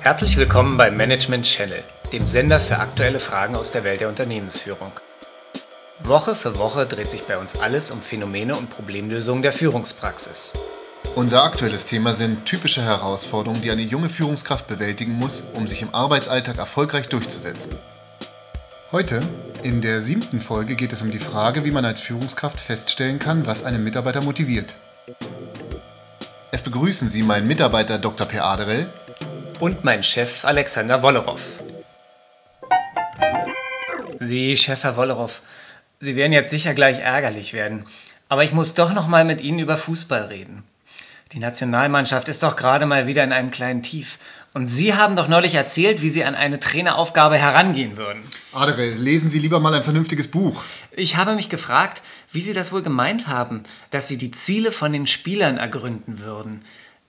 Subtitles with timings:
[0.00, 4.92] Herzlich willkommen beim Management Channel, dem Sender für aktuelle Fragen aus der Welt der Unternehmensführung.
[6.04, 10.54] Woche für Woche dreht sich bei uns alles um Phänomene und Problemlösungen der Führungspraxis.
[11.14, 15.94] Unser aktuelles Thema sind typische Herausforderungen, die eine junge Führungskraft bewältigen muss, um sich im
[15.94, 17.72] Arbeitsalltag erfolgreich durchzusetzen.
[18.92, 19.20] Heute,
[19.64, 23.46] in der siebten Folge, geht es um die Frage, wie man als Führungskraft feststellen kann,
[23.46, 24.74] was einen Mitarbeiter motiviert.
[26.50, 28.26] Es begrüßen Sie meinen Mitarbeiter Dr.
[28.26, 28.86] Per Aderell
[29.60, 31.60] Und mein Chef Alexander Wollerow.
[34.18, 35.40] Sie, Chef Herr Wollerow,
[36.00, 37.84] Sie werden jetzt sicher gleich ärgerlich werden,
[38.28, 40.64] aber ich muss doch noch mal mit Ihnen über Fußball reden.
[41.32, 44.18] Die Nationalmannschaft ist doch gerade mal wieder in einem kleinen Tief.
[44.52, 48.22] Und Sie haben doch neulich erzählt, wie Sie an eine Traineraufgabe herangehen würden.
[48.52, 50.62] Aderell, lesen Sie lieber mal ein vernünftiges Buch.
[50.94, 54.92] Ich habe mich gefragt, wie Sie das wohl gemeint haben, dass Sie die Ziele von
[54.92, 56.60] den Spielern ergründen würden.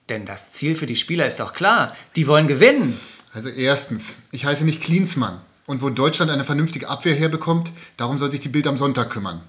[0.08, 1.94] Denn das Ziel für die Spieler ist doch klar.
[2.16, 2.98] Die wollen gewinnen.
[3.34, 5.40] Also erstens, ich heiße nicht Klinsmann.
[5.66, 9.42] Und wo Deutschland eine vernünftige Abwehr herbekommt, darum soll sich die Bild am Sonntag kümmern.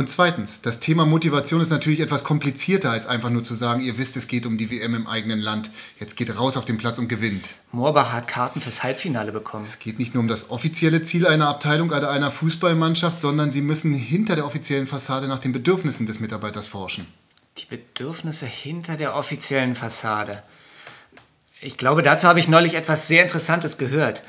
[0.00, 3.98] Und zweitens, das Thema Motivation ist natürlich etwas komplizierter, als einfach nur zu sagen, ihr
[3.98, 5.68] wisst, es geht um die WM im eigenen Land.
[5.98, 7.50] Jetzt geht raus auf den Platz und gewinnt.
[7.70, 9.66] Moorbach hat Karten fürs Halbfinale bekommen.
[9.68, 13.60] Es geht nicht nur um das offizielle Ziel einer Abteilung oder einer Fußballmannschaft, sondern sie
[13.60, 17.06] müssen hinter der offiziellen Fassade nach den Bedürfnissen des Mitarbeiters forschen.
[17.58, 20.42] Die Bedürfnisse hinter der offiziellen Fassade.
[21.60, 24.22] Ich glaube, dazu habe ich neulich etwas sehr Interessantes gehört.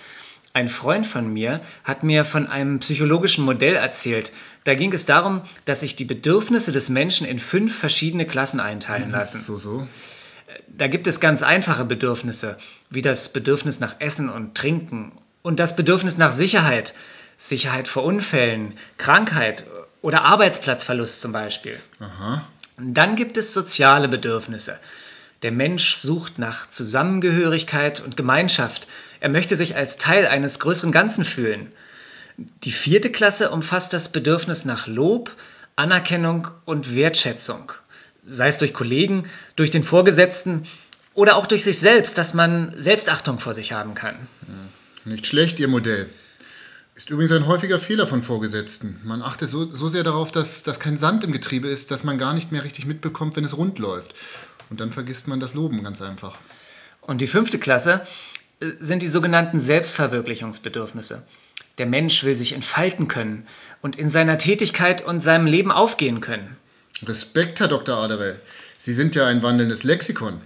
[0.53, 4.33] Ein Freund von mir hat mir von einem psychologischen Modell erzählt.
[4.66, 9.11] Da ging es darum, dass sich die Bedürfnisse des Menschen in fünf verschiedene Klassen einteilen
[9.11, 9.41] lassen.
[9.41, 9.88] So, so.
[10.67, 12.57] Da gibt es ganz einfache Bedürfnisse,
[12.89, 16.94] wie das Bedürfnis nach Essen und Trinken und das Bedürfnis nach Sicherheit.
[17.38, 19.66] Sicherheit vor Unfällen, Krankheit
[20.02, 21.79] oder Arbeitsplatzverlust zum Beispiel.
[21.99, 22.45] Aha.
[22.77, 24.79] Dann gibt es soziale Bedürfnisse.
[25.41, 28.88] Der Mensch sucht nach Zusammengehörigkeit und Gemeinschaft.
[29.21, 31.71] Er möchte sich als Teil eines größeren Ganzen fühlen.
[32.63, 35.31] Die vierte Klasse umfasst das Bedürfnis nach Lob,
[35.75, 37.71] Anerkennung und Wertschätzung.
[38.27, 39.23] Sei es durch Kollegen,
[39.55, 40.65] durch den Vorgesetzten
[41.13, 44.15] oder auch durch sich selbst, dass man Selbstachtung vor sich haben kann.
[45.05, 46.09] Nicht schlecht, Ihr Modell.
[46.95, 48.99] Ist übrigens ein häufiger Fehler von Vorgesetzten.
[49.03, 52.17] Man achtet so, so sehr darauf, dass, dass kein Sand im Getriebe ist, dass man
[52.17, 54.15] gar nicht mehr richtig mitbekommt, wenn es rund läuft.
[54.71, 56.38] Und dann vergisst man das Loben ganz einfach.
[57.01, 58.01] Und die fünfte Klasse
[58.79, 61.23] sind die sogenannten Selbstverwirklichungsbedürfnisse.
[61.77, 63.45] Der Mensch will sich entfalten können
[63.81, 66.57] und in seiner Tätigkeit und seinem Leben aufgehen können.
[67.05, 67.97] Respekt, Herr Dr.
[67.97, 68.39] Aderell.
[68.77, 70.41] Sie sind ja ein wandelndes Lexikon.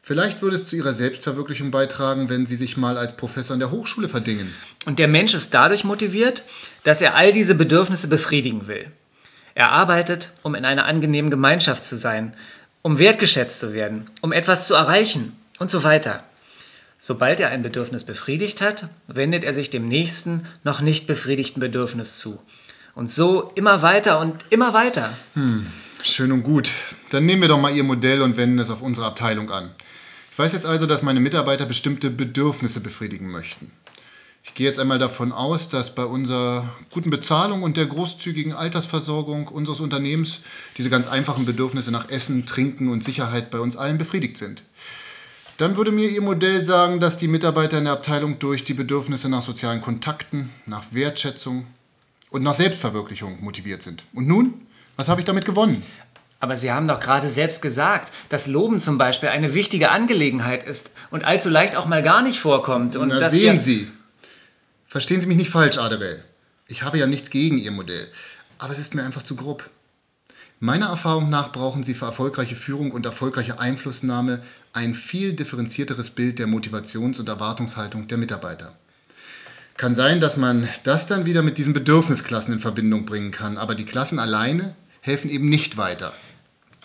[0.00, 3.72] Vielleicht würde es zu Ihrer Selbstverwirklichung beitragen, wenn Sie sich mal als Professor an der
[3.72, 4.54] Hochschule verdingen.
[4.86, 6.44] Und der Mensch ist dadurch motiviert,
[6.84, 8.90] dass er all diese Bedürfnisse befriedigen will.
[9.56, 12.36] Er arbeitet, um in einer angenehmen Gemeinschaft zu sein,
[12.82, 16.22] um wertgeschätzt zu werden, um etwas zu erreichen und so weiter.
[16.98, 22.18] Sobald er ein Bedürfnis befriedigt hat, wendet er sich dem nächsten, noch nicht befriedigten Bedürfnis
[22.18, 22.40] zu.
[22.94, 25.12] Und so immer weiter und immer weiter.
[26.02, 26.70] Schön und gut.
[27.10, 29.70] Dann nehmen wir doch mal Ihr Modell und wenden es auf unsere Abteilung an.
[30.32, 33.70] Ich weiß jetzt also, dass meine Mitarbeiter bestimmte Bedürfnisse befriedigen möchten.
[34.44, 39.48] Ich gehe jetzt einmal davon aus, dass bei unserer guten Bezahlung und der großzügigen Altersversorgung
[39.48, 40.40] unseres Unternehmens
[40.78, 44.62] diese ganz einfachen Bedürfnisse nach Essen, Trinken und Sicherheit bei uns allen befriedigt sind.
[45.58, 49.30] Dann würde mir Ihr Modell sagen, dass die Mitarbeiter in der Abteilung durch die Bedürfnisse
[49.30, 51.66] nach sozialen Kontakten, nach Wertschätzung
[52.30, 54.02] und nach Selbstverwirklichung motiviert sind.
[54.12, 54.54] Und nun?
[54.96, 55.82] Was habe ich damit gewonnen?
[56.40, 60.90] Aber Sie haben doch gerade selbst gesagt, dass Loben zum Beispiel eine wichtige Angelegenheit ist
[61.10, 62.96] und allzu leicht auch mal gar nicht vorkommt.
[62.96, 63.88] Und Na sehen Sie.
[64.86, 66.22] Verstehen Sie mich nicht falsch, Aderell.
[66.68, 68.08] Ich habe ja nichts gegen Ihr Modell.
[68.58, 69.68] Aber es ist mir einfach zu grob.
[70.58, 74.40] Meiner Erfahrung nach brauchen Sie für erfolgreiche Führung und erfolgreiche Einflussnahme
[74.72, 78.72] ein viel differenzierteres Bild der Motivations- und Erwartungshaltung der Mitarbeiter.
[79.76, 83.74] Kann sein, dass man das dann wieder mit diesen Bedürfnisklassen in Verbindung bringen kann, aber
[83.74, 86.14] die Klassen alleine helfen eben nicht weiter.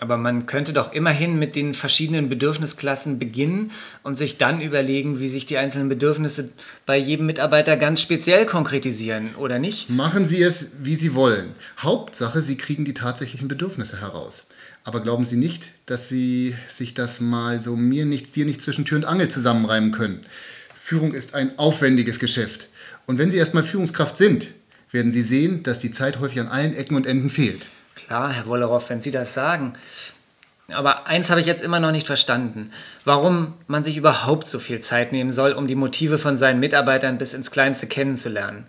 [0.02, 3.70] Aber man könnte doch immerhin mit den verschiedenen Bedürfnisklassen beginnen
[4.02, 6.48] und sich dann überlegen, wie sich die einzelnen Bedürfnisse
[6.86, 9.90] bei jedem Mitarbeiter ganz speziell konkretisieren, oder nicht?
[9.90, 11.54] Machen Sie es, wie Sie wollen.
[11.78, 14.48] Hauptsache, Sie kriegen die tatsächlichen Bedürfnisse heraus.
[14.82, 18.84] Aber glauben Sie nicht, dass Sie sich das mal so mir nichts, dir nichts zwischen
[18.84, 20.20] Tür und Angel zusammenreimen können.
[20.74, 22.70] Führung ist ein aufwendiges Geschäft.
[23.06, 24.48] Und wenn Sie erstmal Führungskraft sind,
[24.90, 27.68] werden Sie sehen, dass die Zeit häufig an allen Ecken und Enden fehlt.
[27.94, 29.74] Klar, Herr Wollerow, wenn Sie das sagen.
[30.72, 32.72] Aber eins habe ich jetzt immer noch nicht verstanden.
[33.04, 37.18] Warum man sich überhaupt so viel Zeit nehmen soll, um die Motive von seinen Mitarbeitern
[37.18, 38.66] bis ins Kleinste kennenzulernen.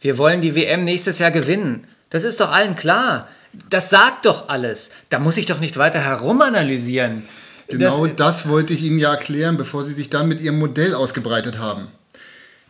[0.00, 1.86] Wir wollen die WM nächstes Jahr gewinnen.
[2.10, 3.28] Das ist doch allen klar.
[3.70, 4.90] Das sagt doch alles.
[5.08, 7.22] Da muss ich doch nicht weiter herumanalysieren.
[7.68, 10.94] Genau das, das wollte ich Ihnen ja erklären, bevor Sie sich dann mit Ihrem Modell
[10.94, 11.88] ausgebreitet haben.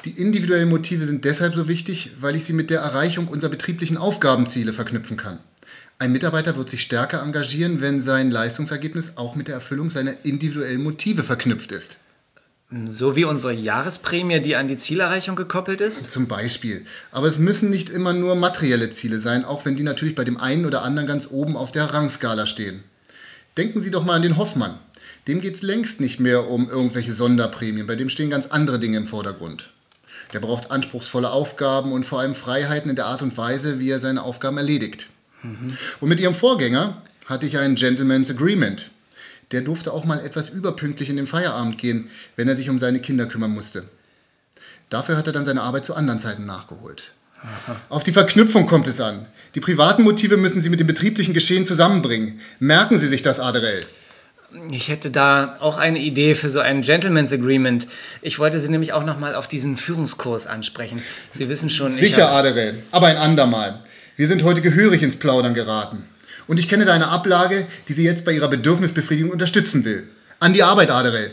[0.04, 3.96] Die individuellen Motive sind deshalb so wichtig, weil ich sie mit der Erreichung unserer betrieblichen
[3.96, 5.38] Aufgabenziele verknüpfen kann.
[6.00, 10.80] Ein Mitarbeiter wird sich stärker engagieren, wenn sein Leistungsergebnis auch mit der Erfüllung seiner individuellen
[10.80, 11.96] Motive verknüpft ist.
[12.86, 16.08] So wie unsere Jahresprämie, die an die Zielerreichung gekoppelt ist?
[16.08, 16.84] Zum Beispiel.
[17.10, 20.38] Aber es müssen nicht immer nur materielle Ziele sein, auch wenn die natürlich bei dem
[20.38, 22.84] einen oder anderen ganz oben auf der Rangskala stehen.
[23.56, 24.78] Denken Sie doch mal an den Hoffmann.
[25.26, 28.98] Dem geht es längst nicht mehr um irgendwelche Sonderprämien, bei dem stehen ganz andere Dinge
[28.98, 29.70] im Vordergrund.
[30.32, 33.98] Der braucht anspruchsvolle Aufgaben und vor allem Freiheiten in der Art und Weise, wie er
[33.98, 35.08] seine Aufgaben erledigt.
[35.42, 35.76] Mhm.
[36.00, 38.90] Und mit ihrem Vorgänger hatte ich ein Gentleman's Agreement.
[39.52, 43.00] Der durfte auch mal etwas überpünktlich in den Feierabend gehen, wenn er sich um seine
[43.00, 43.84] Kinder kümmern musste.
[44.90, 47.12] Dafür hat er dann seine Arbeit zu anderen Zeiten nachgeholt.
[47.42, 47.80] Aha.
[47.88, 49.26] Auf die Verknüpfung kommt es an.
[49.54, 52.40] Die privaten Motive müssen Sie mit dem betrieblichen Geschehen zusammenbringen.
[52.58, 53.80] Merken Sie sich das, Aderell.
[54.70, 57.86] Ich hätte da auch eine Idee für so ein Gentleman's Agreement.
[58.22, 61.02] Ich wollte Sie nämlich auch noch mal auf diesen Führungskurs ansprechen.
[61.30, 61.92] Sie wissen schon.
[61.92, 63.80] Sicher, Aderell, aber ein andermal.
[64.18, 66.04] Wir sind heute gehörig ins Plaudern geraten.
[66.48, 70.08] Und ich kenne da eine Ablage, die Sie jetzt bei Ihrer Bedürfnisbefriedigung unterstützen will.
[70.40, 71.30] An die Arbeit, Aderell.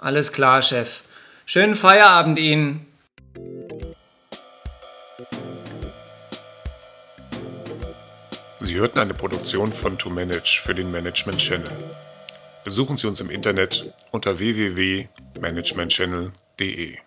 [0.00, 1.02] Alles klar, Chef.
[1.46, 2.84] Schönen Feierabend Ihnen.
[8.58, 11.70] Sie hörten eine Produktion von To Manage für den Management Channel.
[12.64, 16.98] Besuchen Sie uns im Internet unter www.managementchannel.de.